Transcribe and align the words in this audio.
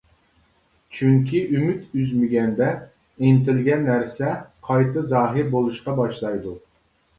چۈنكى 0.99 1.41
ئۈمىد 1.49 1.83
ئۈزمىگەندە 1.99 2.71
ئىنتىلگەن 3.29 3.87
نەرسە 3.91 4.33
قايتا 4.71 5.07
زاھىر 5.15 5.55
بولۇشقا 5.55 5.99
باشلايدۇ. 6.03 6.59